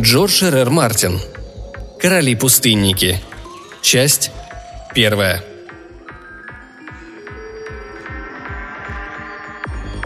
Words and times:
Джордж 0.00 0.42
Р. 0.42 0.56
Р. 0.56 0.70
Мартин. 0.70 1.20
Короли-пустынники. 2.00 3.20
Часть 3.82 4.30
первая. 4.94 5.44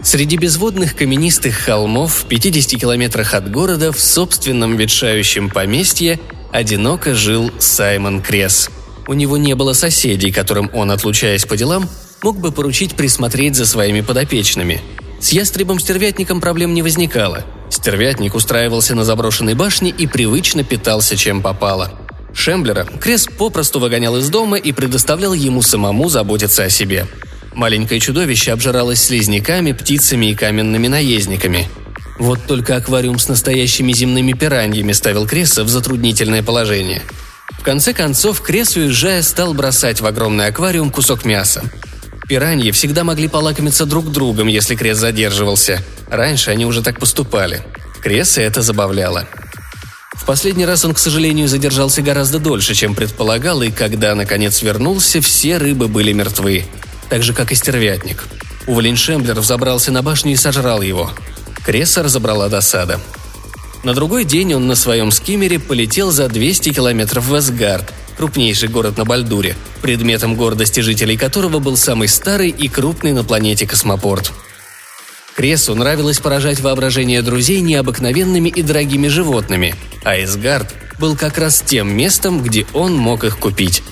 Среди 0.03 0.35
безводных 0.35 0.97
каменистых 0.97 1.55
холмов 1.55 2.13
в 2.13 2.27
50 2.27 2.77
километрах 2.77 3.33
от 3.33 3.49
города 3.49 3.93
в 3.93 3.99
собственном 4.01 4.75
ветшающем 4.75 5.49
поместье 5.49 6.19
одиноко 6.51 7.15
жил 7.15 7.49
Саймон 7.59 8.21
Кресс. 8.21 8.69
У 9.07 9.13
него 9.13 9.37
не 9.37 9.55
было 9.55 9.71
соседей, 9.71 10.33
которым 10.33 10.69
он, 10.73 10.91
отлучаясь 10.91 11.45
по 11.45 11.55
делам, 11.55 11.89
мог 12.21 12.37
бы 12.37 12.51
поручить 12.51 12.95
присмотреть 12.95 13.55
за 13.55 13.65
своими 13.65 14.01
подопечными. 14.01 14.81
С 15.19 15.31
ястребом-стервятником 15.31 16.41
проблем 16.41 16.73
не 16.73 16.81
возникало. 16.81 17.43
Стервятник 17.69 18.35
устраивался 18.35 18.95
на 18.95 19.03
заброшенной 19.03 19.53
башне 19.53 19.89
и 19.89 20.07
привычно 20.07 20.63
питался 20.63 21.15
чем 21.15 21.41
попало. 21.41 21.91
Шемблера 22.33 22.85
Кресс 22.85 23.27
попросту 23.27 23.79
выгонял 23.79 24.17
из 24.17 24.29
дома 24.29 24.57
и 24.57 24.71
предоставлял 24.71 25.33
ему 25.33 25.61
самому 25.61 26.09
заботиться 26.09 26.63
о 26.63 26.69
себе– 26.69 27.07
Маленькое 27.55 28.01
чудовище 28.01 28.51
обжиралось 28.51 29.01
слизняками, 29.01 29.71
птицами 29.71 30.27
и 30.27 30.35
каменными 30.35 30.87
наездниками. 30.87 31.69
Вот 32.19 32.45
только 32.47 32.75
аквариум 32.75 33.17
с 33.17 33.29
настоящими 33.29 33.93
земными 33.93 34.33
пираньями 34.33 34.91
ставил 34.91 35.25
Кресса 35.25 35.63
в 35.63 35.69
затруднительное 35.69 36.43
положение. 36.43 37.01
В 37.51 37.63
конце 37.63 37.93
концов, 37.93 38.41
Кресс, 38.41 38.75
уезжая, 38.75 39.21
стал 39.21 39.53
бросать 39.53 40.01
в 40.01 40.05
огромный 40.05 40.47
аквариум 40.47 40.91
кусок 40.91 41.23
мяса. 41.23 41.63
Пираньи 42.27 42.71
всегда 42.71 43.03
могли 43.03 43.27
полакомиться 43.27 43.85
друг 43.85 44.11
другом, 44.11 44.47
если 44.47 44.75
Кресс 44.75 44.97
задерживался. 44.97 45.83
Раньше 46.09 46.51
они 46.51 46.65
уже 46.65 46.81
так 46.81 46.99
поступали. 46.99 47.63
Кресса 48.01 48.41
это 48.41 48.61
забавляло. 48.61 49.27
В 50.13 50.25
последний 50.25 50.65
раз 50.65 50.85
он, 50.85 50.93
к 50.93 50.99
сожалению, 50.99 51.47
задержался 51.47 52.01
гораздо 52.01 52.39
дольше, 52.39 52.73
чем 52.73 52.95
предполагал, 52.95 53.61
и 53.61 53.69
когда, 53.69 54.15
наконец, 54.15 54.61
вернулся, 54.61 55.21
все 55.21 55.57
рыбы 55.57 55.87
были 55.87 56.13
мертвы 56.13 56.65
так 57.09 57.23
же, 57.23 57.33
как 57.33 57.51
и 57.51 57.55
стервятник. 57.55 58.25
Уволень 58.67 58.97
Шемблер 58.97 59.39
взобрался 59.39 59.91
на 59.91 60.01
башню 60.01 60.33
и 60.33 60.35
сожрал 60.35 60.81
его. 60.81 61.11
Кресса 61.65 62.03
разобрала 62.03 62.49
досада. 62.49 62.99
На 63.83 63.93
другой 63.93 64.25
день 64.25 64.53
он 64.53 64.67
на 64.67 64.75
своем 64.75 65.11
скиммере 65.11 65.59
полетел 65.59 66.11
за 66.11 66.27
200 66.27 66.73
километров 66.73 67.25
в 67.25 67.37
Эсгард, 67.37 67.93
крупнейший 68.17 68.69
город 68.69 68.97
на 68.97 69.05
Бальдуре, 69.05 69.55
предметом 69.81 70.35
гордости 70.35 70.79
жителей 70.79 71.17
которого 71.17 71.59
был 71.59 71.77
самый 71.77 72.07
старый 72.07 72.49
и 72.49 72.67
крупный 72.67 73.13
на 73.13 73.23
планете 73.23 73.67
космопорт. 73.67 74.31
Кресу 75.35 75.75
нравилось 75.75 76.19
поражать 76.19 76.59
воображение 76.61 77.21
друзей 77.21 77.61
необыкновенными 77.61 78.49
и 78.49 78.61
дорогими 78.61 79.07
животными, 79.07 79.75
а 80.03 80.15
Эсгард 80.23 80.73
был 80.97 81.15
как 81.15 81.37
раз 81.37 81.61
тем 81.61 81.95
местом, 81.95 82.41
где 82.41 82.65
он 82.73 82.95
мог 82.95 83.23
их 83.23 83.37
купить. 83.37 83.83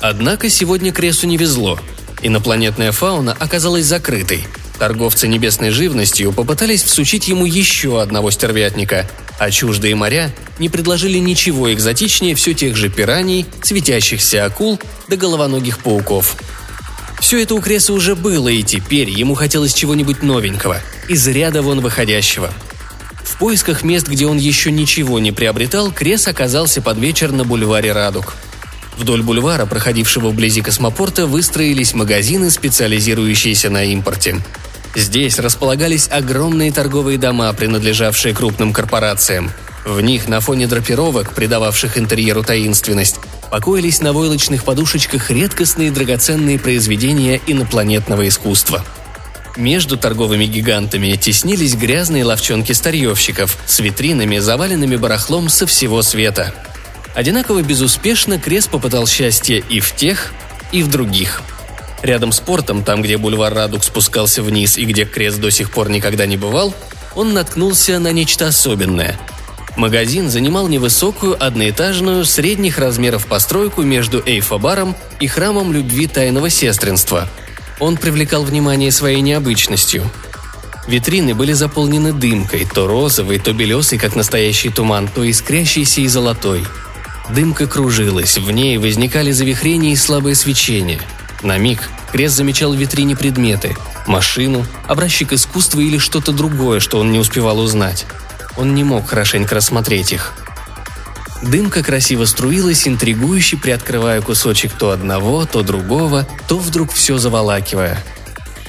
Однако 0.00 0.48
сегодня 0.48 0.92
Кресу 0.92 1.26
не 1.26 1.36
везло– 1.36 1.78
Инопланетная 2.22 2.92
фауна 2.92 3.34
оказалась 3.38 3.86
закрытой. 3.86 4.44
Торговцы 4.80 5.28
небесной 5.28 5.68
живностью 5.72 6.32
попытались 6.32 6.82
всучить 6.82 7.28
ему 7.28 7.44
еще 7.44 8.00
одного 8.00 8.30
стервятника, 8.30 9.06
а 9.38 9.50
чуждые 9.50 9.94
моря 9.94 10.30
не 10.58 10.70
предложили 10.70 11.18
ничего 11.18 11.70
экзотичнее 11.70 12.34
все 12.34 12.54
тех 12.54 12.76
же 12.76 12.88
пираний, 12.88 13.44
светящихся 13.62 14.46
акул 14.46 14.80
да 15.06 15.16
головоногих 15.18 15.80
пауков. 15.80 16.34
Все 17.20 17.42
это 17.42 17.56
у 17.56 17.60
Креса 17.60 17.92
уже 17.92 18.16
было, 18.16 18.48
и 18.48 18.62
теперь 18.62 19.10
ему 19.10 19.34
хотелось 19.34 19.74
чего-нибудь 19.74 20.22
новенького, 20.22 20.80
из 21.10 21.28
ряда 21.28 21.60
вон 21.60 21.82
выходящего. 21.82 22.50
В 23.22 23.36
поисках 23.36 23.82
мест, 23.82 24.08
где 24.08 24.24
он 24.24 24.38
еще 24.38 24.72
ничего 24.72 25.18
не 25.18 25.30
приобретал, 25.30 25.92
Крес 25.92 26.26
оказался 26.26 26.80
под 26.80 26.96
вечер 26.96 27.32
на 27.32 27.44
бульваре 27.44 27.92
Радуг– 27.92 28.34
Вдоль 29.00 29.22
бульвара, 29.22 29.64
проходившего 29.64 30.28
вблизи 30.28 30.60
космопорта, 30.60 31.26
выстроились 31.26 31.94
магазины, 31.94 32.50
специализирующиеся 32.50 33.70
на 33.70 33.82
импорте. 33.84 34.36
Здесь 34.94 35.38
располагались 35.38 36.08
огромные 36.10 36.72
торговые 36.72 37.18
дома, 37.18 37.52
принадлежавшие 37.52 38.34
крупным 38.34 38.72
корпорациям. 38.72 39.52
В 39.84 40.00
них 40.00 40.28
на 40.28 40.40
фоне 40.40 40.66
драпировок, 40.66 41.34
придававших 41.34 41.96
интерьеру 41.96 42.42
таинственность, 42.42 43.16
покоились 43.50 44.00
на 44.00 44.12
войлочных 44.12 44.64
подушечках 44.64 45.30
редкостные 45.30 45.90
драгоценные 45.90 46.58
произведения 46.58 47.40
инопланетного 47.46 48.28
искусства. 48.28 48.84
Между 49.56 49.96
торговыми 49.96 50.44
гигантами 50.44 51.16
теснились 51.20 51.74
грязные 51.74 52.24
ловчонки 52.24 52.72
старьевщиков 52.72 53.56
с 53.66 53.80
витринами, 53.80 54.38
заваленными 54.38 54.96
барахлом 54.96 55.48
со 55.48 55.66
всего 55.66 56.02
света– 56.02 56.54
Одинаково 57.14 57.62
безуспешно 57.62 58.38
Крес 58.38 58.66
попытал 58.66 59.06
счастье 59.06 59.62
и 59.68 59.80
в 59.80 59.94
тех, 59.94 60.32
и 60.72 60.82
в 60.82 60.88
других. 60.88 61.42
Рядом 62.02 62.32
с 62.32 62.40
портом, 62.40 62.82
там, 62.82 63.02
где 63.02 63.18
бульвар 63.18 63.52
Радуг 63.52 63.84
спускался 63.84 64.42
вниз 64.42 64.78
и 64.78 64.84
где 64.84 65.04
Крес 65.04 65.36
до 65.36 65.50
сих 65.50 65.70
пор 65.70 65.90
никогда 65.90 66.26
не 66.26 66.36
бывал, 66.36 66.74
он 67.14 67.34
наткнулся 67.34 67.98
на 67.98 68.12
нечто 68.12 68.46
особенное. 68.46 69.18
Магазин 69.76 70.30
занимал 70.30 70.68
невысокую, 70.68 71.42
одноэтажную, 71.42 72.24
средних 72.24 72.78
размеров 72.78 73.26
постройку 73.26 73.82
между 73.82 74.22
Эйфа-баром 74.24 74.96
и 75.20 75.26
храмом 75.26 75.72
любви 75.72 76.06
тайного 76.06 76.50
сестринства. 76.50 77.28
Он 77.78 77.96
привлекал 77.96 78.44
внимание 78.44 78.90
своей 78.90 79.20
необычностью. 79.20 80.10
Витрины 80.88 81.34
были 81.34 81.52
заполнены 81.52 82.12
дымкой, 82.12 82.66
то 82.66 82.86
розовой, 82.86 83.38
то 83.38 83.52
белесой, 83.52 83.98
как 83.98 84.16
настоящий 84.16 84.70
туман, 84.70 85.08
то 85.08 85.28
искрящейся 85.28 86.00
и 86.00 86.08
золотой– 86.08 86.64
Дымка 87.34 87.68
кружилась, 87.68 88.38
в 88.38 88.50
ней 88.50 88.76
возникали 88.78 89.30
завихрения 89.30 89.92
и 89.92 89.96
слабое 89.96 90.34
свечение. 90.34 91.00
На 91.42 91.58
миг 91.58 91.88
Крес 92.12 92.32
замечал 92.32 92.72
в 92.72 92.76
витрине 92.76 93.16
предметы– 93.16 93.76
машину, 94.06 94.66
образчик 94.86 95.32
искусства 95.32 95.80
или 95.80 95.98
что-то 95.98 96.32
другое, 96.32 96.80
что 96.80 96.98
он 96.98 97.12
не 97.12 97.18
успевал 97.18 97.58
узнать. 97.60 98.06
Он 98.56 98.74
не 98.74 98.84
мог 98.84 99.08
хорошенько 99.08 99.54
рассмотреть 99.54 100.12
их. 100.12 100.34
Дымка 101.42 101.82
красиво 101.82 102.26
струилась, 102.26 102.86
интригующе 102.86 103.56
приоткрывая 103.56 104.20
кусочек 104.20 104.72
то 104.72 104.90
одного, 104.90 105.46
то 105.46 105.62
другого, 105.62 106.26
то 106.48 106.58
вдруг 106.58 106.92
все 106.92 107.16
заволакивая. 107.16 108.04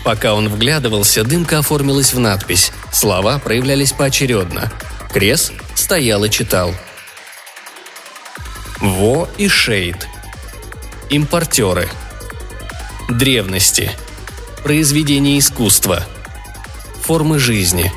Пока 0.05 0.33
он 0.33 0.47
вглядывался, 0.47 1.23
дымка 1.23 1.59
оформилась 1.59 2.13
в 2.13 2.19
надпись. 2.19 2.71
Слова 2.91 3.39
проявлялись 3.39 3.91
поочередно. 3.91 4.71
Крес 5.11 5.51
стоял 5.75 6.23
и 6.23 6.29
читал– 6.29 6.73
Во 8.81 9.29
и 9.37 9.47
Шейд. 9.47 10.07
Импортеры. 11.11 11.87
Древности. 13.17 13.91
Произведения 14.63 15.37
искусства. 15.37 16.05
Формы 17.01 17.39
жизни. 17.39 17.91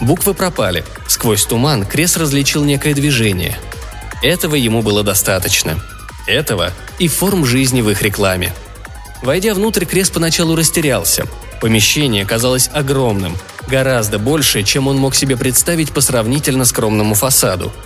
Буквы 0.00 0.34
пропали. 0.34 0.84
Сквозь 1.06 1.44
туман 1.46 1.86
Крес 1.86 2.16
различил 2.16 2.64
некое 2.64 2.94
движение. 2.94 3.58
Этого 4.22 4.56
ему 4.56 4.82
было 4.82 5.02
достаточно. 5.02 5.78
Этого 6.26 6.72
и 6.98 7.08
форм 7.08 7.46
жизни 7.46 7.80
в 7.80 7.88
их 7.88 8.02
рекламе. 8.02 8.52
Войдя 9.22 9.54
внутрь, 9.54 9.86
Крес 9.86 10.10
поначалу 10.10 10.54
растерялся. 10.54 11.26
Помещение 11.60 12.26
казалось 12.26 12.68
огромным, 12.72 13.36
гораздо 13.66 14.18
больше, 14.18 14.62
чем 14.62 14.86
он 14.86 14.98
мог 14.98 15.14
себе 15.14 15.36
представить 15.36 15.92
по 15.92 16.00
сравнительно 16.00 16.64
скромному 16.64 17.14
фасаду– 17.14 17.72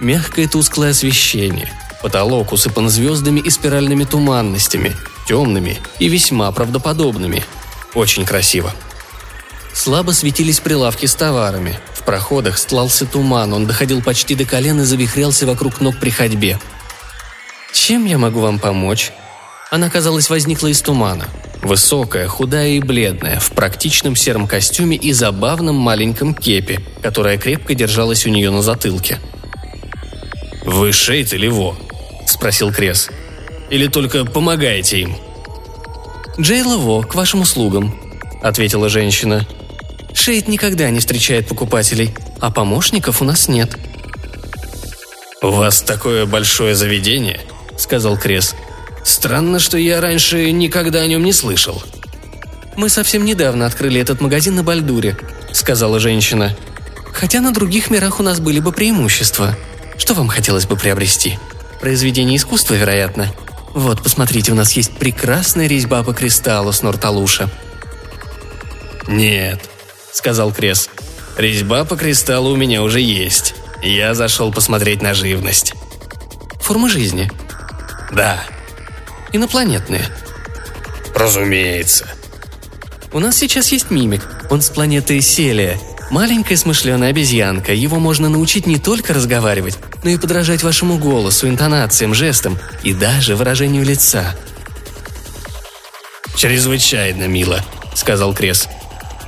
Мягкое 0.00 0.46
тусклое 0.46 0.90
освещение. 0.90 1.72
Потолок 2.02 2.52
усыпан 2.52 2.88
звездами 2.88 3.40
и 3.40 3.50
спиральными 3.50 4.04
туманностями, 4.04 4.94
темными 5.26 5.78
и 5.98 6.08
весьма 6.08 6.50
правдоподобными. 6.52 7.44
Очень 7.94 8.24
красиво. 8.24 8.72
Слабо 9.72 10.12
светились 10.12 10.60
прилавки 10.60 11.06
с 11.06 11.14
товарами. 11.14 11.78
В 11.94 12.04
проходах 12.04 12.58
стлался 12.58 13.04
туман, 13.04 13.52
он 13.52 13.66
доходил 13.66 14.00
почти 14.00 14.34
до 14.34 14.44
колен 14.44 14.80
и 14.80 14.84
завихрялся 14.84 15.46
вокруг 15.46 15.80
ног 15.80 15.98
при 15.98 16.10
ходьбе. 16.10 16.58
«Чем 17.72 18.04
я 18.04 18.16
могу 18.16 18.40
вам 18.40 18.58
помочь?» 18.58 19.12
Она, 19.70 19.90
казалось, 19.90 20.30
возникла 20.30 20.68
из 20.68 20.80
тумана. 20.80 21.28
Высокая, 21.62 22.26
худая 22.28 22.70
и 22.70 22.80
бледная, 22.80 23.38
в 23.38 23.50
практичном 23.50 24.16
сером 24.16 24.46
костюме 24.46 24.96
и 24.96 25.12
забавном 25.12 25.74
маленьком 25.74 26.34
кепе, 26.34 26.80
которая 27.02 27.36
крепко 27.36 27.74
держалась 27.74 28.24
у 28.24 28.30
нее 28.30 28.50
на 28.50 28.62
затылке– 28.62 29.18
«Вы 30.68 30.92
Шейд 30.92 31.32
или 31.32 31.48
Во?»– 31.48 31.78
спросил 32.26 32.70
Крес. 32.70 33.08
«Или 33.70 33.86
только 33.86 34.26
помогаете 34.26 35.00
им?» 35.00 35.16
«Джейла 36.38 36.76
Во, 36.76 37.02
к 37.02 37.14
вашим 37.14 37.40
услугам»,– 37.40 37.98
ответила 38.42 38.90
женщина. 38.90 39.48
«Шейд 40.12 40.46
никогда 40.46 40.90
не 40.90 41.00
встречает 41.00 41.48
покупателей, 41.48 42.14
а 42.38 42.50
помощников 42.50 43.22
у 43.22 43.24
нас 43.24 43.48
нет». 43.48 43.78
«У 45.40 45.48
вас 45.48 45.80
такое 45.80 46.26
большое 46.26 46.74
заведение»,– 46.74 47.40
сказал 47.78 48.18
Крес. 48.18 48.54
«Странно, 49.04 49.60
что 49.60 49.78
я 49.78 50.02
раньше 50.02 50.52
никогда 50.52 51.00
о 51.00 51.06
нем 51.06 51.24
не 51.24 51.32
слышал». 51.32 51.82
«Мы 52.76 52.90
совсем 52.90 53.24
недавно 53.24 53.64
открыли 53.64 54.02
этот 54.02 54.20
магазин 54.20 54.54
на 54.54 54.62
Бальдуре»,– 54.62 55.16
сказала 55.54 55.98
женщина. 55.98 56.54
Хотя 57.10 57.40
на 57.40 57.52
других 57.52 57.90
мирах 57.90 58.20
у 58.20 58.22
нас 58.22 58.38
были 58.38 58.60
бы 58.60 58.70
преимущества. 58.70 59.56
Что 59.98 60.14
вам 60.14 60.28
хотелось 60.28 60.66
бы 60.66 60.76
приобрести? 60.76 61.38
Произведение 61.80 62.36
искусства, 62.36 62.74
вероятно. 62.74 63.32
Вот, 63.74 64.02
посмотрите, 64.02 64.52
у 64.52 64.54
нас 64.54 64.72
есть 64.72 64.92
прекрасная 64.92 65.66
резьба 65.66 66.02
по 66.02 66.14
кристаллу 66.14 66.72
с 66.72 66.82
Норталуша». 66.82 67.50
«Нет»,— 69.06 69.60
сказал 70.12 70.52
Крес. 70.52 70.88
«Резьба 71.36 71.84
по 71.84 71.96
кристаллу 71.96 72.50
у 72.50 72.56
меня 72.56 72.82
уже 72.82 73.00
есть. 73.00 73.54
Я 73.82 74.14
зашел 74.14 74.52
посмотреть 74.52 75.02
на 75.02 75.14
живность». 75.14 75.74
«Формы 76.60 76.88
жизни?» 76.88 77.30
«Да». 78.12 78.42
«Инопланетные?» 79.32 80.04
«Разумеется». 81.14 82.06
«У 83.12 83.20
нас 83.20 83.36
сейчас 83.36 83.72
есть 83.72 83.90
мимик. 83.90 84.22
Он 84.50 84.60
с 84.60 84.70
планеты 84.70 85.20
Селия. 85.20 85.78
Маленькая 86.10 86.56
смышленая 86.56 87.10
обезьянка. 87.10 87.72
Его 87.72 87.98
можно 87.98 88.28
научить 88.28 88.66
не 88.66 88.78
только 88.78 89.14
разговаривать, 89.14 89.78
но 90.02 90.10
и 90.10 90.18
подражать 90.18 90.62
вашему 90.62 90.98
голосу, 90.98 91.48
интонациям, 91.48 92.14
жестам 92.14 92.58
и 92.82 92.94
даже 92.94 93.36
выражению 93.36 93.84
лица». 93.84 94.34
«Чрезвычайно 96.36 97.26
мило»,— 97.26 97.64
сказал 97.94 98.32
Крес. 98.32 98.68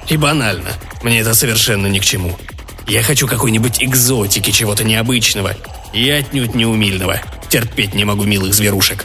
«И 0.09 0.17
банально. 0.17 0.71
Мне 1.03 1.21
это 1.21 1.35
совершенно 1.35 1.87
ни 1.87 1.99
к 1.99 2.05
чему. 2.05 2.39
Я 2.87 3.03
хочу 3.03 3.27
какой-нибудь 3.27 3.83
экзотики, 3.83 4.51
чего-то 4.51 4.85
необычного. 4.85 5.57
И 5.93 6.09
отнюдь 6.11 6.55
не 6.55 6.67
умильного. 6.67 7.21
Терпеть 7.49 7.95
не 7.95 8.05
могу 8.05 8.25
милых 8.25 8.55
зверушек. 8.55 9.05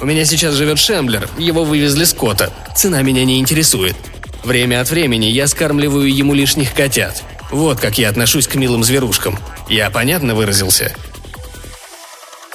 У 0.00 0.06
меня 0.06 0.24
сейчас 0.24 0.54
живет 0.54 0.78
Шемблер, 0.78 1.28
его 1.38 1.64
вывезли 1.64 2.04
с 2.04 2.14
кота. 2.14 2.50
Цена 2.74 3.02
меня 3.02 3.24
не 3.24 3.38
интересует. 3.38 3.96
Время 4.42 4.80
от 4.80 4.90
времени 4.90 5.26
я 5.26 5.46
скармливаю 5.46 6.14
ему 6.14 6.32
лишних 6.32 6.72
котят. 6.72 7.22
Вот 7.50 7.80
как 7.80 7.98
я 7.98 8.08
отношусь 8.08 8.46
к 8.46 8.54
милым 8.54 8.84
зверушкам. 8.84 9.38
Я 9.68 9.90
понятно 9.90 10.34
выразился?» 10.34 10.92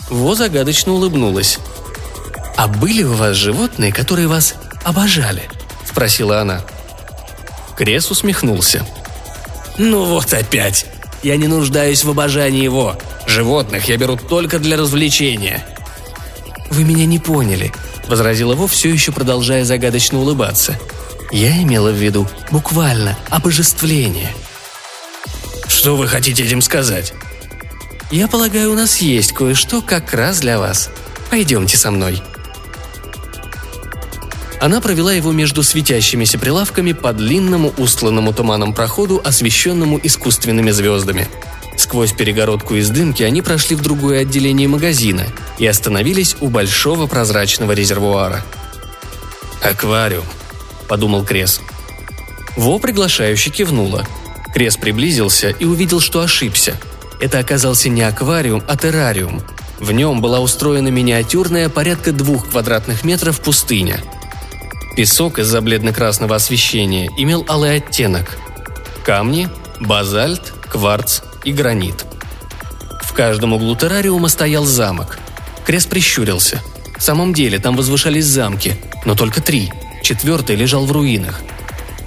Во 0.10 0.36
загадочно 0.36 0.94
улыбнулась. 0.94 1.60
«А 2.56 2.68
были 2.68 3.04
у 3.04 3.14
вас 3.14 3.36
животные, 3.36 3.92
которые 3.92 4.28
вас 4.28 4.56
обожали?»– 4.84 5.44
спросила 5.90 6.42
она. 6.42 6.62
Крес 7.76 8.10
усмехнулся. 8.12 8.86
«Ну 9.78 10.06
вот 10.06 10.32
опять. 10.34 10.86
Я 11.24 11.36
не 11.38 11.48
нуждаюсь 11.48 12.04
в 12.04 12.10
обожании 12.10 12.64
его. 12.64 12.96
Животных 13.28 13.90
я 13.90 13.98
беру 13.98 14.16
только 14.16 14.60
для 14.60 14.78
развлечения». 14.78 15.66
«Вы 16.70 16.84
меня 16.84 17.06
не 17.06 17.20
поняли»,– 17.20 17.74
возразила 18.08 18.56
Во, 18.56 18.68
все 18.68 18.90
еще 18.92 19.12
продолжая 19.12 19.66
загадочно 19.66 20.20
улыбаться. 20.20 20.80
«Я 21.32 21.62
имела 21.62 21.90
в 21.90 21.96
виду 21.96 22.28
буквально 22.52 23.18
обожествление». 23.30 24.34
«Что 25.86 25.98
вы 25.98 26.08
хотите 26.08 26.44
этим 26.44 26.64
сказать?» 26.64 27.14
«Я 28.10 28.28
полагаю, 28.28 28.72
у 28.72 28.74
нас 28.74 28.98
есть 29.02 29.34
кое-что 29.34 29.84
как 29.84 30.16
раз 30.16 30.40
для 30.40 30.58
вас. 30.58 30.90
Пойдемте 31.30 31.78
со 31.78 31.92
мной», 31.92 32.24
она 34.60 34.82
провела 34.82 35.14
его 35.14 35.32
между 35.32 35.62
светящимися 35.62 36.40
прилавками 36.40 36.94
по 36.94 37.14
длинному 37.14 37.72
устланному 37.78 38.34
туманом 38.34 38.74
проходу, 38.74 39.22
освещенному 39.24 40.00
искусственными 40.02 40.72
звездами. 40.72 41.28
Сквозь 41.78 42.14
перегородку 42.14 42.74
из 42.74 42.90
дымки 42.90 43.22
они 43.22 43.44
прошли 43.44 43.76
в 43.76 43.84
другое 43.84 44.22
отделение 44.22 44.68
магазина 44.68 45.28
и 45.60 45.68
остановились 45.68 46.36
у 46.42 46.48
большого 46.48 47.06
прозрачного 47.06 47.74
резервуара. 47.74 48.44
«Аквариум»,— 49.62 50.26
подумал 50.88 51.24
Крес. 51.24 51.62
Во 52.58 52.80
приглашающе 52.80 53.52
кивнула. 53.52 54.04
Крес 54.56 54.78
приблизился 54.78 55.52
и 55.52 55.66
увидел, 55.66 56.00
что 56.00 56.22
ошибся. 56.22 56.76
Это 57.22 57.38
оказался 57.38 57.90
не 57.90 58.02
аквариум, 58.02 58.64
а 58.68 58.76
террариум. 58.76 59.44
В 59.80 59.92
нем 59.92 60.20
была 60.20 60.40
устроена 60.40 60.88
миниатюрная 60.88 61.70
порядка 61.70 62.12
двух 62.12 62.50
квадратных 62.50 63.04
метров 63.04 63.40
пустыня— 63.40 64.02
Песок 64.96 65.40
из-за 65.40 65.60
бледно-красного 65.60 66.38
освещения 66.38 67.12
имел 67.18 67.46
алый 67.50 67.76
оттенок. 67.76 68.38
Камни, 69.04 69.50
базальт, 69.82 70.54
кварц 70.70 71.20
и 71.44 71.52
гранит. 71.52 72.06
В 73.04 73.12
каждом 73.12 73.52
углу 73.52 73.76
террариума 73.76 74.30
стоял 74.30 74.64
замок. 74.64 75.20
Крест 75.66 75.90
прищурился. 75.90 76.62
В 76.98 77.04
самом 77.04 77.34
деле 77.34 77.60
там 77.60 77.76
возвышались 77.76 78.26
замки, 78.26 78.78
но 79.04 79.16
только 79.16 79.42
три. 79.42 79.70
Четвертый 80.02 80.56
лежал 80.56 80.86
в 80.86 80.94
руинах. 80.94 81.42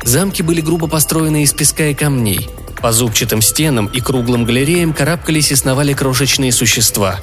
Замки 0.09 0.41
были 0.41 0.63
грубо 0.63 0.87
построены 0.87 1.43
из 1.43 1.53
песка 1.53 1.89
и 1.89 1.95
камней. 1.95 2.49
По 2.81 2.93
зубчатым 2.93 3.43
стенам 3.43 3.89
и 3.89 4.01
круглым 4.01 4.47
галереям 4.47 4.95
карабкались 4.95 5.53
и 5.53 5.55
сновали 5.55 5.93
крошечные 5.93 6.51
существа. 6.51 7.21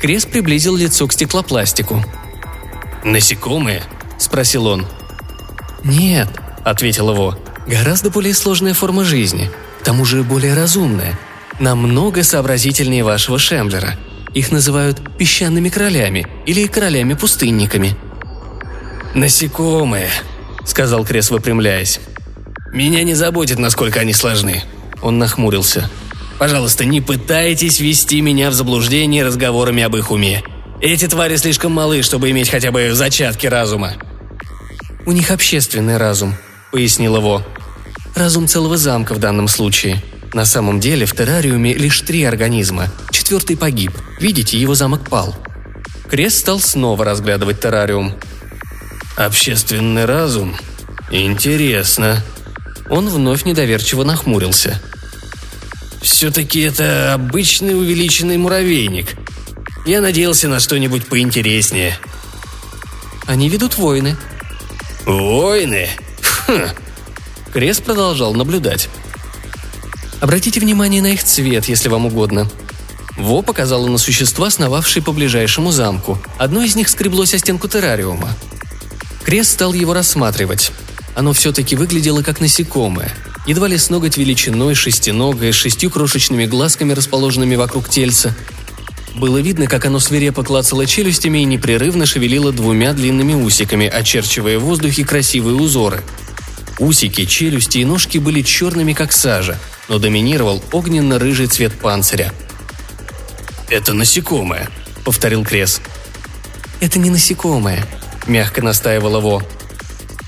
Крест 0.00 0.30
приблизил 0.30 0.76
лицо 0.76 1.06
к 1.06 1.12
стеклопластику. 1.12 2.02
«Насекомые?»– 3.04 3.82
спросил 4.18 4.66
он. 4.66 4.86
«Нет»,– 5.84 6.30
ответил 6.64 7.10
его,– 7.10 7.38
«гораздо 7.66 8.08
более 8.08 8.32
сложная 8.32 8.72
форма 8.72 9.04
жизни, 9.04 9.50
к 9.82 9.84
тому 9.84 10.06
же 10.06 10.22
более 10.22 10.54
разумная, 10.54 11.18
намного 11.60 12.22
сообразительнее 12.22 13.04
вашего 13.04 13.38
Шемблера. 13.38 13.98
Их 14.32 14.50
называют 14.50 15.18
песчаными 15.18 15.68
королями 15.68 16.26
или 16.46 16.66
королями-пустынниками». 16.66 17.94
«Насекомые»,– 19.14 20.08
сказал 20.64 21.04
Крес, 21.04 21.30
выпрямляясь. 21.30 22.00
«Меня 22.72 23.02
не 23.04 23.14
заботит, 23.14 23.58
насколько 23.58 24.00
они 24.00 24.12
сложны». 24.12 24.62
Он 25.02 25.18
нахмурился. 25.18 25.90
«Пожалуйста, 26.38 26.84
не 26.84 27.00
пытайтесь 27.00 27.78
ввести 27.78 28.20
меня 28.20 28.50
в 28.50 28.54
заблуждение 28.54 29.24
разговорами 29.24 29.82
об 29.82 29.96
их 29.96 30.10
уме. 30.10 30.42
Эти 30.80 31.06
твари 31.06 31.36
слишком 31.36 31.72
малы, 31.72 32.02
чтобы 32.02 32.30
иметь 32.30 32.50
хотя 32.50 32.72
бы 32.72 32.92
зачатки 32.92 33.46
разума». 33.46 33.92
«У 35.06 35.12
них 35.12 35.30
общественный 35.30 35.98
разум»,— 35.98 36.34
пояснил 36.72 37.16
его. 37.16 37.42
«Разум 38.16 38.48
целого 38.48 38.76
замка 38.76 39.14
в 39.14 39.18
данном 39.18 39.48
случае. 39.48 40.02
На 40.32 40.44
самом 40.44 40.80
деле 40.80 41.06
в 41.06 41.14
террариуме 41.14 41.74
лишь 41.74 42.00
три 42.00 42.24
организма. 42.24 42.88
Четвертый 43.10 43.56
погиб. 43.56 43.92
Видите, 44.18 44.58
его 44.58 44.74
замок 44.74 45.08
пал». 45.08 45.36
Крест 46.10 46.38
стал 46.38 46.58
снова 46.60 47.04
разглядывать 47.04 47.60
террариум. 47.60 48.14
«Общественный 49.16 50.04
разум? 50.04 50.56
Интересно». 51.10 52.22
Он 52.90 53.08
вновь 53.08 53.44
недоверчиво 53.44 54.04
нахмурился. 54.04 54.80
«Все-таки 56.02 56.60
это 56.60 57.14
обычный 57.14 57.78
увеличенный 57.78 58.36
муравейник. 58.36 59.16
Я 59.86 60.00
надеялся 60.00 60.48
на 60.48 60.60
что-нибудь 60.60 61.06
поинтереснее. 61.06 61.98
Они 63.26 63.48
ведут 63.48 63.76
войны. 63.76 64.16
Войны? 65.04 65.88
Хм. 66.46 66.68
Крес 67.52 67.80
продолжал 67.80 68.34
наблюдать. 68.34 68.88
Обратите 70.20 70.60
внимание 70.60 71.02
на 71.02 71.08
их 71.08 71.22
цвет, 71.22 71.66
если 71.66 71.88
вам 71.88 72.06
угодно. 72.06 72.48
Во 73.16 73.42
показала 73.42 73.86
на 73.86 73.98
существа, 73.98 74.50
сновавшие 74.50 75.02
по 75.02 75.12
ближайшему 75.12 75.70
замку. 75.70 76.18
Одно 76.38 76.62
из 76.62 76.76
них 76.76 76.88
скреблось 76.88 77.34
о 77.34 77.38
стенку 77.38 77.68
террариума. 77.68 78.30
Крес 79.24 79.50
стал 79.50 79.72
его 79.72 79.94
рассматривать. 79.94 80.70
Оно 81.14 81.32
все-таки 81.32 81.76
выглядело 81.76 82.22
как 82.22 82.40
насекомое. 82.40 83.12
Едва 83.46 83.68
ли 83.68 83.78
с 83.78 83.90
ноготь 83.90 84.16
величиной, 84.16 84.74
шестиногое, 84.74 85.52
с 85.52 85.56
шестью 85.56 85.90
крошечными 85.90 86.46
глазками, 86.46 86.92
расположенными 86.92 87.56
вокруг 87.56 87.88
тельца, 87.88 88.34
было 89.14 89.38
видно, 89.38 89.66
как 89.66 89.86
оно 89.86 90.00
свирепо 90.00 90.42
клацало 90.42 90.86
челюстями 90.86 91.38
и 91.38 91.44
непрерывно 91.44 92.04
шевелило 92.04 92.52
двумя 92.52 92.92
длинными 92.92 93.34
усиками, 93.34 93.86
очерчивая 93.86 94.58
в 94.58 94.64
воздухе 94.64 95.04
красивые 95.04 95.56
узоры. 95.56 96.02
Усики, 96.78 97.24
челюсти 97.24 97.78
и 97.78 97.84
ножки 97.84 98.18
были 98.18 98.42
черными, 98.42 98.92
как 98.92 99.12
сажа, 99.12 99.58
но 99.88 99.98
доминировал 99.98 100.62
огненно-рыжий 100.72 101.46
цвет 101.46 101.72
панциря. 101.78 102.32
«Это 103.68 103.92
насекомое»,— 103.92 104.68
повторил 105.04 105.44
Крес. 105.44 105.80
«Это 106.80 106.98
не 106.98 107.10
насекомое»,— 107.10 107.86
мягко 108.26 108.62
настаивала 108.62 109.20
Во. 109.20 109.42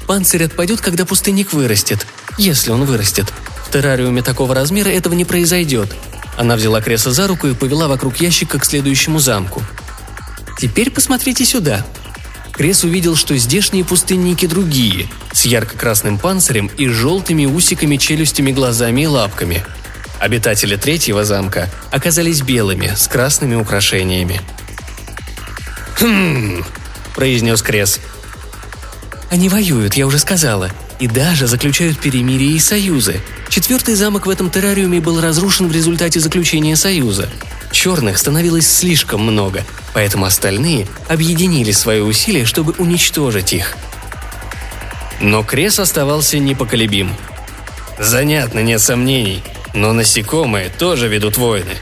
«Панцирь 0.07 0.45
отпадет, 0.45 0.81
когда 0.81 1.05
пустынник 1.05 1.53
вырастет, 1.53 2.07
если 2.39 2.71
он 2.71 2.85
вырастет. 2.85 3.33
В 3.67 3.73
террариуме 3.73 4.23
такого 4.23 4.55
размера 4.55 4.89
этого 4.89 5.15
не 5.15 5.25
произойдет, 5.25 5.93
она 6.37 6.57
взяла 6.57 6.81
Креса 6.81 7.13
за 7.13 7.27
руку 7.27 7.47
и 7.47 7.55
повела 7.55 7.89
вокруг 7.89 8.19
ящика 8.19 8.59
к 8.59 8.65
следующему 8.65 9.19
замку. 9.19 9.63
«Теперь 10.59 10.91
посмотрите 10.91 11.45
сюда». 11.45 11.85
Крес 12.53 12.85
увидел, 12.85 13.17
что 13.17 13.37
здешние 13.37 13.85
пустынники 13.85 14.47
другие, 14.47 15.09
с 15.33 15.45
ярко-красным 15.45 16.19
панцирем 16.19 16.71
и 16.79 16.89
желтыми 16.89 17.45
усиками, 17.45 17.99
челюстями, 17.99 18.51
глазами 18.51 19.03
и 19.03 19.07
лапками. 19.07 19.63
Обитатели 20.21 20.77
третьего 20.77 21.25
замка 21.25 21.69
оказались 21.91 22.41
белыми, 22.41 22.95
с 22.97 23.09
красными 23.09 23.57
украшениями. 23.57 24.41
«Хм...»– 25.99 26.65
произнес 27.17 27.63
Крес. 27.63 27.99
«Они 29.31 29.49
воюют, 29.49 29.95
я 29.95 30.07
уже 30.07 30.21
сказала, 30.21 30.71
и 31.01 31.09
даже 31.09 31.49
заключают 31.49 31.99
перемирие 31.99 32.53
и 32.53 32.61
союзы. 32.61 33.21
Четвертый 33.49 33.95
замок 33.95 34.27
в 34.27 34.31
этом 34.31 34.51
террариуме 34.51 35.01
был 35.01 35.21
разрушен 35.21 35.67
в 35.67 35.73
результате 35.73 36.21
заключения 36.21 36.77
союза. 36.77 37.29
Черных 37.73 38.19
становилось 38.19 38.71
слишком 38.71 39.23
много, 39.23 39.65
поэтому 39.95 40.27
остальные 40.27 40.87
объединили 41.09 41.73
свои 41.73 42.01
усилия, 42.01 42.45
чтобы 42.45 42.75
уничтожить 42.79 43.53
их. 43.53 43.77
Но 45.21 45.43
Крес 45.43 45.81
оставался 45.81 46.39
непоколебим. 46.39 47.11
Занятно, 47.99 48.61
нет 48.61 48.81
сомнений, 48.81 49.43
но 49.75 49.93
насекомые 49.93 50.69
тоже 50.69 51.09
ведут 51.09 51.39
войны. 51.39 51.73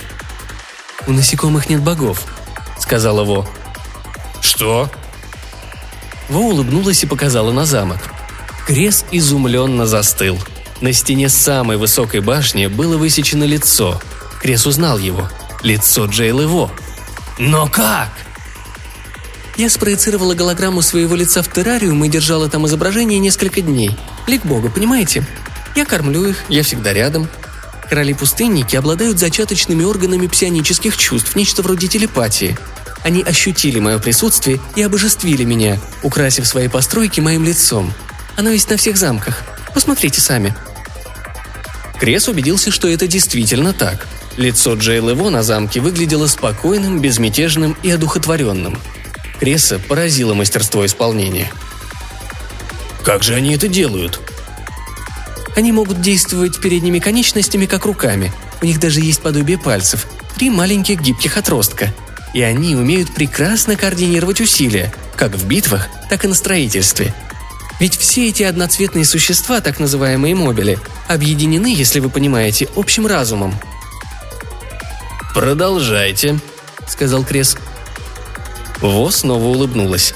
«У 1.07 1.13
насекомых 1.13 1.69
нет 1.69 1.83
богов»,— 1.83 2.25
сказала 2.79 3.25
Во. 3.25 3.47
«Что?» 4.41 4.89
Во 6.29 6.41
улыбнулась 6.41 7.03
и 7.03 7.07
показала 7.07 7.53
на 7.53 7.65
замок. 7.65 7.99
Крес 8.67 9.05
изумленно 9.11 9.87
застыл. 9.87 10.39
На 10.81 10.93
стене 10.93 11.29
самой 11.29 11.77
высокой 11.77 12.21
башни 12.21 12.67
было 12.67 12.97
высечено 12.97 13.45
лицо. 13.45 14.01
Крес 14.41 14.67
узнал 14.67 14.99
его. 14.99 15.29
Лицо 15.63 16.07
Джейл 16.07 16.47
Во. 16.49 16.71
«Но 17.39 17.67
как?» 17.69 18.11
Я 19.57 19.71
спроецировала 19.71 20.35
голограмму 20.35 20.83
своего 20.83 21.15
лица 21.15 21.43
в 21.43 21.49
террариум 21.49 22.05
и 22.05 22.09
держала 22.09 22.49
там 22.49 22.67
изображение 22.67 23.21
несколько 23.21 23.61
дней. 23.61 23.97
Лик 24.27 24.45
бога, 24.45 24.69
понимаете? 24.69 25.25
Я 25.77 25.85
кормлю 25.85 26.25
их, 26.25 26.45
я 26.49 26.65
всегда 26.65 26.93
рядом. 26.93 27.29
Короли-пустынники 27.89 28.75
обладают 28.75 29.19
зачаточными 29.19 29.85
органами 29.85 30.27
псионических 30.27 30.97
чувств, 30.97 31.37
нечто 31.37 31.63
вроде 31.63 31.87
телепатии. 31.87 32.59
Они 33.05 33.23
ощутили 33.23 33.79
мое 33.79 33.99
присутствие 33.99 34.59
и 34.75 34.83
обожествили 34.83 35.45
меня, 35.45 35.79
украсив 36.03 36.47
свои 36.47 36.69
постройки 36.69 37.21
моим 37.21 37.45
лицом. 37.45 37.93
Оно 38.35 38.51
есть 38.51 38.71
на 38.71 38.79
всех 38.79 38.97
замках. 38.97 39.45
Посмотрите 39.75 40.23
сами. 40.23 40.55
Крес 42.01 42.29
убедился, 42.29 42.71
что 42.71 42.89
это 42.89 43.07
действительно 43.07 43.75
так. 43.75 44.09
Лицо 44.39 44.75
Джейл 44.75 45.11
Эво 45.11 45.29
на 45.29 45.43
замке 45.43 45.81
выглядело 45.81 46.27
спокойным, 46.27 47.01
безмятежным 47.01 47.77
и 47.83 47.91
одухотворенным. 47.91 48.81
Креса 49.39 49.79
поразило 49.79 50.33
мастерство 50.33 50.85
исполнения. 50.87 51.53
«Как 53.05 53.23
же 53.23 53.35
они 53.35 53.55
это 53.55 53.69
делают?» 53.69 54.21
Они 55.57 55.73
могут 55.73 56.01
действовать 56.01 56.61
передними 56.61 56.99
конечностями, 56.99 57.67
как 57.67 57.85
руками. 57.85 58.33
У 58.61 58.67
них 58.67 58.81
даже 58.81 59.01
есть 59.01 59.21
подобие 59.21 59.59
пальцев. 59.59 60.07
Три 60.37 60.51
маленьких 60.51 61.01
гибких 61.01 61.37
отростка. 61.37 61.95
И 62.35 62.43
они 62.43 62.77
умеют 62.77 63.15
прекрасно 63.15 63.77
координировать 63.77 64.41
усилия, 64.41 64.93
как 65.17 65.33
в 65.33 65.47
битвах, 65.47 65.89
так 66.11 66.25
и 66.25 66.29
на 66.29 66.35
строительстве. 66.35 67.15
Ведь 67.81 67.97
все 67.97 68.29
эти 68.29 68.43
одноцветные 68.43 69.07
существа, 69.07 69.61
так 69.61 69.81
называемые 69.81 70.35
мобили, 70.35 70.79
объединены, 71.09 71.75
если 71.75 72.01
вы 72.01 72.11
понимаете, 72.11 72.69
общим 72.77 73.07
разумом. 73.07 73.55
«Продолжайте»,— 75.33 76.39
сказал 76.87 77.25
Крес. 77.25 77.57
Во 78.81 79.11
снова 79.11 79.45
улыбнулась. 79.45 80.15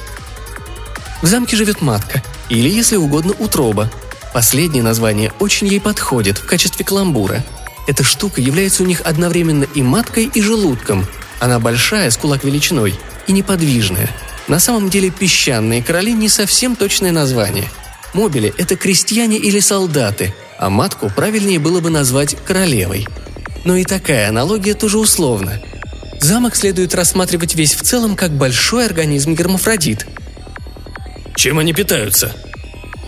В 1.23 1.27
замке 1.27 1.57
живет 1.57 1.81
матка, 1.81 2.23
или, 2.51 2.69
если 2.69 2.97
угодно, 2.97 3.33
утроба, 3.39 3.91
Последнее 4.33 4.83
название 4.83 5.33
очень 5.39 5.69
ей 5.69 5.81
подходит 5.81 6.39
в 6.39 6.47
качестве 6.47 6.85
каламбура. 6.85 7.45
Эта 7.87 8.05
штука 8.05 8.41
является 8.41 8.83
у 8.83 8.87
них 8.87 9.01
одновременно 9.05 9.65
и 9.75 9.83
маткой, 9.83 10.27
и 10.27 10.43
желудком. 10.43 11.07
Она 11.41 11.61
большая, 11.61 12.11
с 12.11 12.17
кулак 12.17 12.45
величиной, 12.45 12.95
и 13.27 13.33
неподвижная. 13.33 14.11
На 14.49 14.59
самом 14.59 14.89
деле 14.89 15.11
песчаные 15.11 15.83
короли 15.83 16.13
не 16.13 16.29
совсем 16.29 16.75
точное 16.75 17.13
название. 17.13 17.69
Мобили– 18.15 18.53
это 18.59 18.77
крестьяне 18.77 19.37
или 19.37 19.61
солдаты, 19.61 20.35
а 20.59 20.71
матку 20.71 21.11
правильнее 21.15 21.59
было 21.59 21.81
бы 21.81 21.91
назвать 21.91 22.37
королевой. 22.45 23.07
Но 23.65 23.77
и 23.77 23.85
такая 23.85 24.29
аналогия 24.29 24.75
тоже 24.75 24.99
условна. 24.99 25.61
Замок 26.21 26.57
следует 26.57 26.95
рассматривать 26.95 27.55
весь 27.55 27.75
в 27.75 27.83
целом 27.83 28.17
как 28.17 28.33
большой 28.33 28.87
организм 28.87 29.35
гермафродит. 29.35 30.07
«Чем 31.37 31.59
они 31.59 31.73
питаются?» 31.73 32.35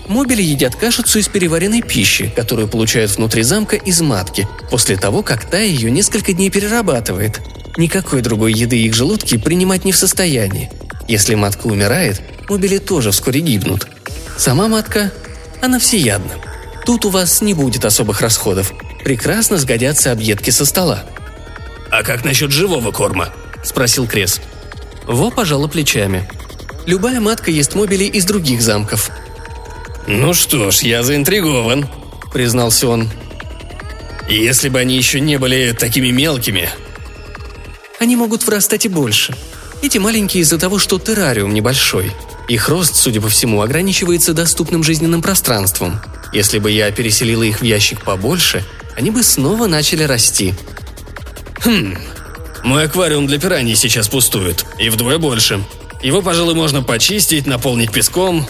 Мобили 0.06 0.42
едят 0.42 0.74
кашицу 0.74 1.20
из 1.20 1.28
переваренной 1.28 1.82
пищи, 1.82 2.32
которую 2.34 2.68
получают 2.68 3.12
внутри 3.16 3.42
замка 3.42 3.76
из 3.76 4.00
матки, 4.00 4.46
после 4.68 4.96
того, 4.96 5.22
как 5.22 5.48
та 5.48 5.58
ее 5.58 5.90
несколько 5.90 6.32
дней 6.32 6.50
перерабатывает. 6.50 7.40
Никакой 7.80 8.20
другой 8.20 8.52
еды 8.52 8.76
их 8.76 8.92
желудки 8.92 9.38
принимать 9.38 9.86
не 9.86 9.92
в 9.92 9.96
состоянии. 9.96 10.70
Если 11.08 11.34
матка 11.34 11.66
умирает, 11.66 12.20
мобили 12.50 12.76
тоже 12.76 13.10
вскоре 13.10 13.40
гибнут. 13.40 13.88
Сама 14.36 14.68
матка, 14.68 15.10
она 15.62 15.78
всеядна. 15.78 16.34
Тут 16.84 17.06
у 17.06 17.08
вас 17.08 17.40
не 17.40 17.54
будет 17.54 17.86
особых 17.86 18.20
расходов. 18.20 18.74
Прекрасно 19.02 19.56
сгодятся 19.56 20.12
объедки 20.12 20.50
со 20.50 20.66
стола. 20.66 21.04
«А 21.90 22.02
как 22.02 22.22
насчет 22.22 22.50
живого 22.50 22.92
корма?»– 22.92 23.30
спросил 23.64 24.06
Крес. 24.06 24.42
Во 25.06 25.30
пожала 25.30 25.66
плечами. 25.66 26.28
Любая 26.84 27.18
матка 27.18 27.50
ест 27.50 27.74
мобили 27.74 28.04
из 28.04 28.26
других 28.26 28.60
замков. 28.60 29.10
«Ну 30.06 30.34
что 30.34 30.70
ж, 30.70 30.80
я 30.80 31.02
заинтригован»,— 31.02 31.88
признался 32.30 32.88
он. 32.88 33.08
«Если 34.28 34.68
бы 34.68 34.80
они 34.80 34.98
еще 34.98 35.18
не 35.18 35.38
были 35.38 35.72
такими 35.72 36.10
мелкими...» 36.10 36.68
«Они 38.00 38.16
могут 38.16 38.44
вырастать 38.44 38.86
и 38.86 38.88
больше. 38.88 39.36
Эти 39.82 39.98
маленькие 39.98 40.42
из-за 40.42 40.58
того, 40.58 40.78
что 40.78 40.98
террариум 40.98 41.54
небольшой. 41.54 42.12
Их 42.48 42.68
рост, 42.68 42.96
судя 42.96 43.20
по 43.20 43.28
всему, 43.28 43.60
ограничивается 43.62 44.32
доступным 44.32 44.82
жизненным 44.82 45.22
пространством. 45.22 46.00
Если 46.32 46.58
бы 46.58 46.72
я 46.72 46.90
переселила 46.90 47.44
их 47.44 47.60
в 47.60 47.64
ящик 47.64 48.02
побольше, 48.02 48.64
они 48.96 49.10
бы 49.10 49.22
снова 49.22 49.68
начали 49.68 50.02
расти». 50.02 50.54
«Хм, 51.62 51.96
мой 52.64 52.84
аквариум 52.86 53.26
для 53.26 53.38
пираний 53.38 53.76
сейчас 53.76 54.08
пустует, 54.08 54.64
и 54.78 54.88
вдвое 54.88 55.18
больше. 55.18 55.62
Его, 56.02 56.22
пожалуй, 56.22 56.54
можно 56.54 56.82
почистить, 56.82 57.46
наполнить 57.46 57.92
песком, 57.92 58.48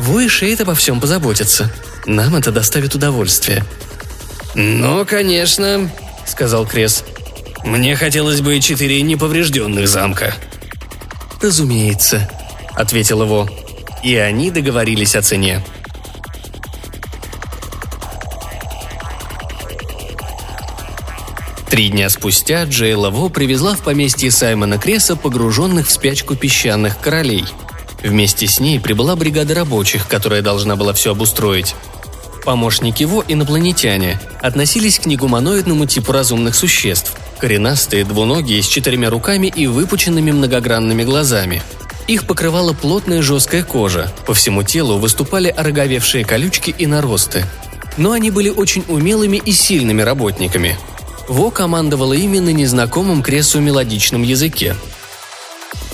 вы 0.00 0.26
и 0.26 0.28
Шейд 0.28 0.60
обо 0.60 0.74
всем 0.74 1.00
позаботятся. 1.00 1.72
Нам 2.06 2.36
это 2.36 2.52
доставит 2.52 2.94
удовольствие». 2.94 3.64
«Ну, 4.54 5.04
конечно»,— 5.06 5.90
сказал 6.26 6.66
Крес. 6.66 7.04
«Мне 7.64 7.96
хотелось 7.96 8.40
бы 8.40 8.58
четыре 8.60 9.02
неповрежденных 9.02 9.88
замка». 9.88 10.34
«Разумеется»,— 11.40 12.30
ответил 12.74 13.22
его. 13.22 13.48
И 14.02 14.16
они 14.16 14.50
договорились 14.50 15.16
о 15.16 15.22
цене. 15.22 15.62
Три 21.68 21.88
дня 21.88 22.08
спустя 22.08 22.64
Джейла 22.64 23.10
Во 23.10 23.28
привезла 23.28 23.74
в 23.74 23.80
поместье 23.80 24.30
Саймона 24.30 24.78
Креса 24.78 25.16
погруженных 25.16 25.86
в 25.86 25.90
спячку 25.90 26.34
песчаных 26.34 26.98
королей— 26.98 27.44
Вместе 28.02 28.46
с 28.46 28.60
ней 28.60 28.80
прибыла 28.80 29.14
бригада 29.14 29.54
рабочих, 29.54 30.08
которая 30.08 30.42
должна 30.42 30.76
была 30.76 30.92
все 30.92 31.12
обустроить. 31.12 31.74
Помощники 32.44 33.02
его, 33.02 33.22
инопланетяне, 33.26 34.18
относились 34.40 34.98
к 34.98 35.06
негуманоидному 35.06 35.86
типу 35.86 36.12
разумных 36.12 36.54
существ. 36.54 37.14
Коренастые, 37.40 38.04
двуногие, 38.04 38.62
с 38.62 38.66
четырьмя 38.66 39.08
руками 39.08 39.46
и 39.46 39.66
выпученными 39.66 40.30
многогранными 40.30 41.04
глазами. 41.04 41.62
Их 42.06 42.26
покрывала 42.26 42.74
плотная 42.74 43.22
жесткая 43.22 43.62
кожа, 43.62 44.12
по 44.26 44.34
всему 44.34 44.62
телу 44.62 44.98
выступали 44.98 45.48
ороговевшие 45.48 46.24
колючки 46.24 46.74
и 46.76 46.86
наросты. 46.86 47.46
Но 47.96 48.12
они 48.12 48.30
были 48.30 48.50
очень 48.50 48.84
умелыми 48.88 49.38
и 49.38 49.52
сильными 49.52 50.02
работниками. 50.02 50.76
Во 51.28 51.50
командовала 51.50 52.12
ими 52.12 52.40
на 52.40 52.50
незнакомом 52.50 53.22
Кресу 53.22 53.60
мелодичном 53.60 54.22
языке. 54.22 54.76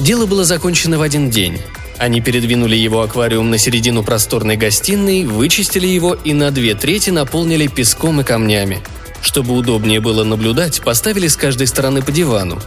Дело 0.01 0.27
было 0.27 0.45
закончено 0.45 0.99
в 0.99 1.03
один 1.03 1.31
день. 1.31 1.61
Они 1.99 2.21
передвинули 2.21 2.75
его 2.75 3.03
аквариум 3.03 3.51
на 3.51 3.59
середину 3.59 4.03
просторной 4.03 4.57
гостиной, 4.57 5.25
вычистили 5.25 5.87
его 5.87 6.15
и 6.15 6.33
на 6.33 6.51
две 6.51 6.75
трети 6.75 7.11
наполнили 7.11 7.69
песком 7.69 8.21
и 8.21 8.25
камнями. 8.25 8.83
Чтобы 9.27 9.55
удобнее 9.55 9.99
было 9.99 10.23
наблюдать, 10.23 10.81
поставили 10.83 11.27
с 11.27 11.37
каждой 11.37 11.67
стороны 11.67 12.01
по 12.01 12.13
дивану. 12.13 12.63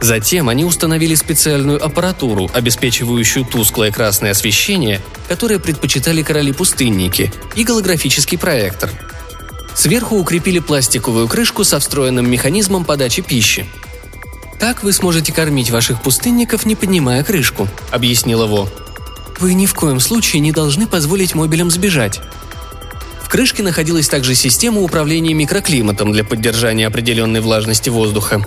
Затем 0.00 0.48
они 0.48 0.64
установили 0.64 1.14
специальную 1.14 1.84
аппаратуру, 1.84 2.50
обеспечивающую 2.54 3.44
тусклое 3.44 3.92
красное 3.92 4.30
освещение, 4.30 5.02
которое 5.28 5.58
предпочитали 5.58 6.22
короли-пустынники, 6.22 7.30
и 7.56 7.62
голографический 7.62 8.38
проектор. 8.38 8.90
Сверху 9.74 10.16
укрепили 10.16 10.60
пластиковую 10.60 11.28
крышку 11.28 11.62
со 11.62 11.78
встроенным 11.78 12.28
механизмом 12.28 12.86
подачи 12.86 13.20
пищи– 13.20 13.66
так 14.58 14.82
вы 14.82 14.92
сможете 14.92 15.32
кормить 15.32 15.70
ваших 15.70 16.02
пустынников, 16.02 16.66
не 16.66 16.74
поднимая 16.74 17.22
крышку»,— 17.22 17.68
объяснила 17.92 18.46
Во. 18.46 18.68
«Вы 19.38 19.54
ни 19.54 19.66
в 19.66 19.74
коем 19.74 20.00
случае 20.00 20.40
не 20.40 20.50
должны 20.50 20.88
позволить 20.88 21.36
мобилям 21.36 21.70
сбежать». 21.70 22.20
В 23.28 23.30
крышке 23.30 23.62
находилась 23.62 24.08
также 24.08 24.34
система 24.34 24.80
управления 24.80 25.34
микроклиматом 25.34 26.12
для 26.12 26.24
поддержания 26.24 26.86
определенной 26.86 27.42
влажности 27.42 27.90
воздуха. 27.90 28.42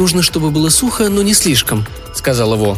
«Нужно, 0.00 0.20
чтобы 0.20 0.50
было 0.50 0.68
сухо, 0.68 1.08
но 1.08 1.22
не 1.22 1.32
слишком»,— 1.32 1.86
сказала 2.12 2.56
Во. 2.56 2.76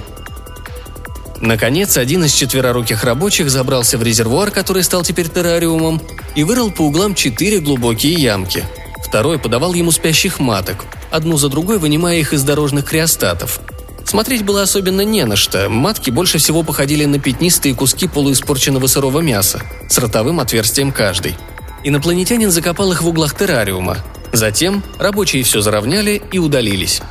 Наконец, 1.41 1.97
один 1.97 2.27
из 2.27 2.35
четвероруких 2.35 3.03
рабочих 3.03 3.49
забрался 3.49 3.97
в 3.97 4.03
резервуар, 4.03 4.51
который 4.51 4.83
стал 4.83 5.05
теперь 5.05 5.31
террариумом, 5.31 6.03
и 6.35 6.45
вырыл 6.45 6.71
по 6.71 6.83
углам 6.83 7.15
четыре 7.15 7.61
глубокие 7.61 8.13
ямки. 8.13 8.63
Второй 9.03 9.39
подавал 9.39 9.73
ему 9.73 9.93
спящих 9.93 10.39
маток, 10.39 10.85
одну 11.11 11.39
за 11.39 11.49
другой 11.49 11.79
вынимая 11.79 12.19
их 12.19 12.35
из 12.35 12.43
дорожных 12.43 12.85
криостатов. 12.85 13.63
Смотреть 14.07 14.45
было 14.45 14.63
особенно 14.63 15.01
не 15.01 15.25
на 15.25 15.35
что. 15.35 15.69
Матки 15.69 16.11
больше 16.11 16.39
всего 16.39 16.63
походили 16.63 17.05
на 17.05 17.19
пятнистые 17.19 17.75
куски 17.75 18.07
полуиспорченного 18.07 18.87
сырого 18.87 19.19
мяса, 19.19 19.63
с 19.89 19.99
ротовым 19.99 20.39
отверстием 20.39 20.93
каждый. 20.93 21.35
Инопланетянин 21.83 22.53
закопал 22.53 22.93
их 22.93 23.03
в 23.03 23.09
углах 23.09 23.37
террариума. 23.37 23.99
Затем 24.33 24.85
рабочие 24.99 25.43
все 25.43 25.61
заровняли 25.61 26.23
и 26.31 26.39
удалились. 26.39 27.03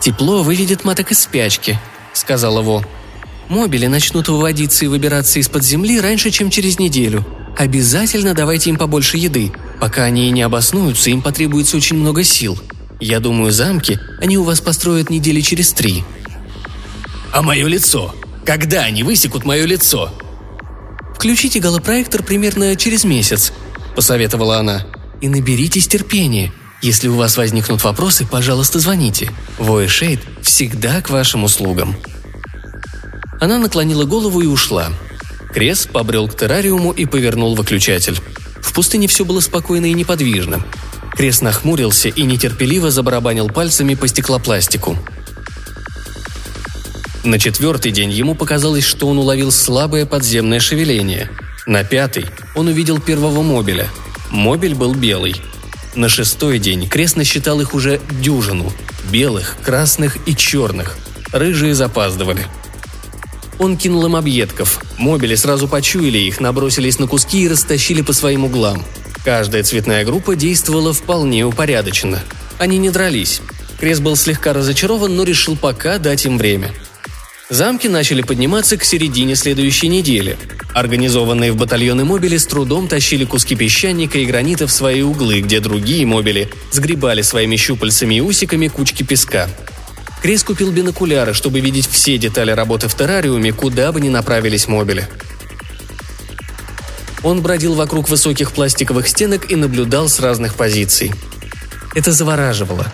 «Тепло 0.00 0.42
выведет 0.42 0.84
маток 0.84 1.12
из 1.12 1.20
спячки»,— 1.20 1.78
сказала 2.14 2.62
Во. 2.62 2.82
Мобили 3.48 3.86
начнут 3.86 4.28
выводиться 4.28 4.86
и 4.86 4.88
выбираться 4.88 5.38
из-под 5.38 5.64
земли 5.64 6.00
раньше, 6.00 6.30
чем 6.30 6.48
через 6.48 6.78
неделю. 6.78 7.26
Обязательно 7.58 8.32
давайте 8.32 8.70
им 8.70 8.78
побольше 8.78 9.18
еды. 9.18 9.52
Пока 9.80 10.04
они 10.04 10.30
не 10.30 10.42
обоснуются, 10.42 11.10
им 11.10 11.20
потребуется 11.20 11.76
очень 11.76 11.98
много 11.98 12.24
сил. 12.24 12.58
Я 13.00 13.20
думаю, 13.20 13.52
замки 13.52 13.98
они 14.20 14.38
у 14.38 14.44
вас 14.44 14.60
построят 14.60 15.10
недели 15.10 15.40
через 15.40 15.72
три». 15.72 16.04
«А 17.32 17.42
мое 17.42 17.66
лицо? 17.66 18.14
Когда 18.44 18.82
они 18.82 19.02
высекут 19.02 19.44
мое 19.44 19.64
лицо?» 19.64 20.12
«Включите 21.14 21.60
голопроектор 21.60 22.22
примерно 22.22 22.76
через 22.76 23.04
месяц»,– 23.04 23.52
посоветовала 23.96 24.58
она. 24.58 24.86
«И 25.20 25.28
наберитесь 25.28 25.88
терпения. 25.88 26.52
Если 26.82 27.08
у 27.08 27.16
вас 27.16 27.36
возникнут 27.36 27.82
вопросы, 27.82 28.26
пожалуйста, 28.26 28.78
звоните. 28.78 29.30
Вой 29.58 29.88
Шейд 29.88 30.20
всегда 30.42 31.00
к 31.00 31.10
вашим 31.10 31.44
услугам». 31.44 31.96
Она 33.40 33.58
наклонила 33.58 34.04
голову 34.04 34.40
и 34.40 34.46
ушла. 34.46 34.90
Крес 35.52 35.86
побрел 35.86 36.28
к 36.28 36.36
террариуму 36.36 36.92
и 36.92 37.06
повернул 37.06 37.54
выключатель. 37.54 38.20
В 38.60 38.72
пустыне 38.72 39.06
все 39.06 39.24
было 39.24 39.40
спокойно 39.40 39.86
и 39.86 39.92
неподвижно. 39.92 40.64
Крес 41.16 41.40
нахмурился 41.40 42.08
и 42.08 42.22
нетерпеливо 42.22 42.90
забарабанил 42.90 43.48
пальцами 43.48 43.94
по 43.94 44.08
стеклопластику. 44.08 44.98
На 47.22 47.38
четвертый 47.38 47.92
день 47.92 48.10
ему 48.10 48.34
показалось, 48.34 48.84
что 48.84 49.08
он 49.08 49.18
уловил 49.18 49.50
слабое 49.50 50.06
подземное 50.06 50.60
шевеление. 50.60 51.30
На 51.66 51.84
пятый 51.84 52.26
он 52.54 52.68
увидел 52.68 53.00
первого 53.00 53.42
мобиля. 53.42 53.88
Мобиль 54.30 54.74
был 54.74 54.94
белый. 54.94 55.36
На 55.94 56.08
шестой 56.08 56.58
день 56.58 56.88
Крес 56.88 57.16
насчитал 57.16 57.60
их 57.60 57.72
уже 57.72 58.00
дюжину. 58.20 58.72
Белых, 59.10 59.56
красных 59.62 60.18
и 60.28 60.34
черных. 60.34 60.96
Рыжие 61.32 61.74
запаздывали– 61.74 62.46
он 63.58 63.76
кинул 63.76 64.06
им 64.06 64.16
объедков. 64.16 64.80
Мобили 64.98 65.34
сразу 65.36 65.68
почуяли 65.68 66.18
их, 66.18 66.40
набросились 66.40 66.98
на 66.98 67.06
куски 67.06 67.44
и 67.44 67.48
растащили 67.48 68.02
по 68.02 68.12
своим 68.12 68.44
углам. 68.44 68.84
Каждая 69.24 69.62
цветная 69.62 70.04
группа 70.04 70.36
действовала 70.36 70.92
вполне 70.92 71.44
упорядоченно. 71.44 72.22
Они 72.58 72.76
не 72.76 72.90
дрались. 72.90 73.40
Крес 73.80 73.98
был 74.00 74.16
слегка 74.16 74.52
разочарован, 74.52 75.16
но 75.16 75.24
решил 75.24 75.56
пока 75.56 75.98
дать 75.98 76.26
им 76.26 76.36
время. 76.36 76.70
Замки 77.48 77.88
начали 77.88 78.22
подниматься 78.22 78.76
к 78.76 78.84
середине 78.84 79.34
следующей 79.34 79.88
недели. 79.88 80.36
Организованные 80.74 81.52
в 81.52 81.56
батальоны 81.56 82.04
мобили 82.04 82.36
с 82.36 82.46
трудом 82.46 82.86
тащили 82.86 83.24
куски 83.24 83.56
песчаника 83.56 84.18
и 84.18 84.26
гранита 84.26 84.66
в 84.66 84.72
свои 84.72 85.02
углы, 85.02 85.40
где 85.40 85.60
другие 85.60 86.04
мобили 86.04 86.50
сгребали 86.70 87.22
своими 87.22 87.56
щупальцами 87.56 88.16
и 88.16 88.20
усиками 88.20 88.68
кучки 88.68 89.02
песка– 89.02 89.48
Крис 90.24 90.42
купил 90.42 90.72
бинокуляры, 90.72 91.34
чтобы 91.34 91.60
видеть 91.60 91.86
все 91.86 92.16
детали 92.16 92.50
работы 92.50 92.88
в 92.88 92.94
террариуме, 92.94 93.52
куда 93.52 93.92
бы 93.92 94.00
ни 94.00 94.08
направились 94.08 94.68
мобили. 94.68 95.06
Он 97.24 97.40
бродил 97.40 97.74
вокруг 97.74 98.08
высоких 98.10 98.52
пластиковых 98.52 99.08
стенок 99.08 99.50
и 99.50 99.56
наблюдал 99.56 100.08
с 100.08 100.20
разных 100.20 100.54
позиций. 100.54 101.12
Это 101.94 102.12
завораживало. 102.12 102.92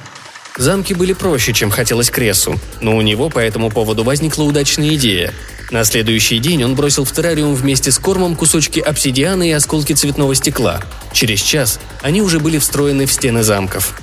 Замки 0.57 0.95
были 0.95 1.13
проще, 1.15 1.53
чем 1.53 1.71
хотелось 1.71 2.11
Кресу, 2.11 2.59
но 2.81 2.97
у 2.97 3.01
него 3.01 3.29
по 3.29 3.41
этому 3.41 3.71
поводу 3.71 4.05
возникла 4.05 4.45
удачная 4.45 4.95
идея. 4.95 5.35
На 5.71 5.85
следующий 5.85 6.39
день 6.39 6.63
он 6.63 6.75
бросил 6.75 7.05
в 7.05 7.13
террариум 7.13 7.55
вместе 7.55 7.91
с 7.91 7.99
кормом 7.99 8.37
кусочки 8.37 8.79
обсидиана 8.79 9.49
и 9.49 9.53
осколки 9.53 9.95
цветного 9.95 10.35
стекла. 10.35 10.81
Через 11.13 11.41
час 11.41 11.81
они 12.01 12.23
уже 12.23 12.39
были 12.41 12.59
встроены 12.59 13.07
в 13.07 13.13
стены 13.13 13.43
замков. 13.43 13.95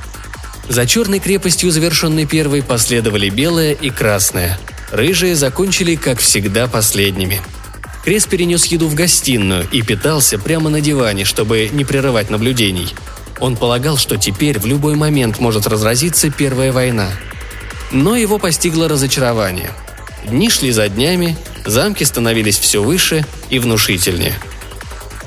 За 0.68 0.86
черной 0.86 1.20
крепостью, 1.20 1.72
завершенной 1.72 2.26
первой, 2.26 2.64
последовали 2.64 3.30
белая 3.30 3.72
и 3.74 3.90
красная. 3.90 4.60
Рыжие 4.92 5.36
закончили, 5.36 5.96
как 5.96 6.20
всегда, 6.20 6.68
последними. 6.68 7.42
Крес 8.08 8.26
перенес 8.26 8.64
еду 8.68 8.88
в 8.88 8.96
гостиную 8.96 9.68
и 9.70 9.82
питался 9.82 10.40
прямо 10.40 10.70
на 10.70 10.80
диване, 10.80 11.26
чтобы 11.26 11.68
не 11.74 11.84
прерывать 11.84 12.30
наблюдений. 12.30 12.96
Он 13.42 13.58
полагал, 13.58 13.98
что 13.98 14.16
теперь 14.16 14.60
в 14.60 14.66
любой 14.66 14.96
момент 14.96 15.40
может 15.40 15.68
разразиться 15.68 16.30
Первая 16.32 16.72
война. 16.72 17.10
Но 17.92 18.16
его 18.16 18.40
постигло 18.40 18.88
разочарование. 18.88 19.72
Дни 20.26 20.50
шли 20.50 20.72
за 20.72 20.88
днями, 20.88 21.38
замки 21.66 22.06
становились 22.06 22.58
все 22.58 22.82
выше 22.82 23.26
и 23.50 23.60
внушительнее. 23.60 24.36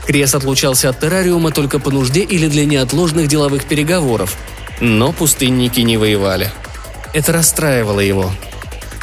Крес 0.07 0.35
отлучался 0.35 0.89
от 0.89 1.01
террариума 1.01 1.51
только 1.51 1.81
по 1.81 1.91
нужде 1.91 2.23
или 2.23 2.49
для 2.49 2.65
неотложных 2.65 3.29
деловых 3.29 3.67
переговоров, 3.67 4.39
но 4.81 5.13
пустынники 5.13 5.81
не 5.81 5.99
воевали. 5.99 6.51
Это 7.13 7.35
расстраивало 7.35 8.01
его. 8.01 8.33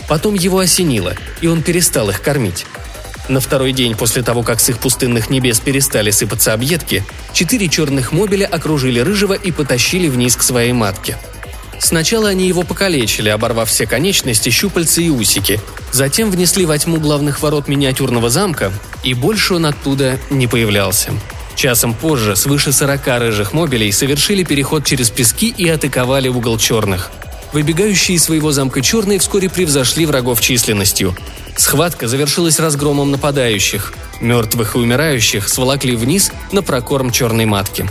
Потом 0.07 0.33
его 0.33 0.57
осенило, 0.57 1.13
и 1.41 1.47
он 1.47 1.61
перестал 1.61 2.09
их 2.09 2.23
кормить. 2.23 2.65
На 3.29 3.41
второй 3.41 3.73
день 3.73 3.95
после 3.95 4.23
того, 4.23 4.41
как 4.41 4.59
с 4.59 4.69
их 4.69 4.79
пустынных 4.79 5.29
небес 5.29 5.59
перестали 5.59 6.11
сыпаться 6.11 6.53
объедки, 6.53 7.03
четыре 7.33 7.67
черных 7.67 8.11
мобиля 8.11 8.45
окружили 8.45 8.99
Рыжего 8.99 9.33
и 9.33 9.51
потащили 9.51 10.07
вниз 10.07 10.35
к 10.35 10.43
своей 10.43 10.71
матке. 10.71 11.17
Сначала 11.79 12.29
они 12.29 12.47
его 12.47 12.63
покалечили, 12.63 13.29
оборвав 13.29 13.69
все 13.69 13.85
конечности, 13.85 14.49
щупальца 14.49 15.01
и 15.01 15.09
усики. 15.09 15.59
Затем 15.91 16.31
внесли 16.31 16.65
во 16.65 16.77
тьму 16.77 16.99
главных 16.99 17.41
ворот 17.41 17.67
миниатюрного 17.67 18.29
замка, 18.29 18.71
и 19.03 19.13
больше 19.13 19.55
он 19.55 19.65
оттуда 19.65 20.19
не 20.29 20.47
появлялся. 20.47 21.11
Часом 21.55 21.93
позже 21.93 22.35
свыше 22.35 22.71
40 22.71 23.07
рыжих 23.19 23.53
мобилей 23.53 23.91
совершили 23.91 24.43
переход 24.43 24.85
через 24.85 25.09
пески 25.09 25.53
и 25.55 25.67
атаковали 25.67 26.27
угол 26.29 26.57
черных. 26.57 27.11
Выбегающие 27.53 28.17
из 28.17 28.23
своего 28.23 28.51
замка 28.51 28.81
черные 28.81 29.19
вскоре 29.19 29.49
превзошли 29.49 30.05
врагов 30.05 30.41
численностью. 30.41 31.15
Схватка 31.55 32.07
завершилась 32.07 32.59
разгромом 32.59 33.11
нападающих. 33.11 33.93
Мертвых 34.21 34.75
и 34.75 34.79
умирающих 34.79 35.47
сволокли 35.47 35.95
вниз 35.95 36.31
на 36.51 36.61
прокорм 36.61 37.11
черной 37.11 37.45
матки. 37.45 37.89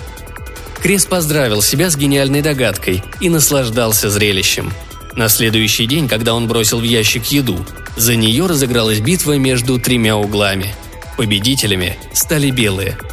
Крес 0.82 1.06
поздравил 1.06 1.62
себя 1.62 1.90
с 1.90 1.96
гениальной 1.96 2.42
догадкой 2.42 3.02
и 3.20 3.28
наслаждался 3.28 4.10
зрелищем. 4.10 4.72
На 5.14 5.28
следующий 5.28 5.86
день, 5.86 6.08
когда 6.08 6.34
он 6.34 6.46
бросил 6.46 6.78
в 6.78 6.84
ящик 6.84 7.24
еду, 7.26 7.64
за 7.96 8.14
нее 8.16 8.46
разыгралась 8.46 9.00
битва 9.00 9.38
между 9.38 9.80
тремя 9.80 10.16
углами. 10.16 10.74
Победителями 11.16 11.98
стали 12.12 12.50
белые– 12.50 12.98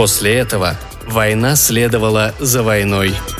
После 0.00 0.34
этого 0.36 0.78
война 1.06 1.56
следовала 1.56 2.34
за 2.38 2.62
войной– 2.62 3.14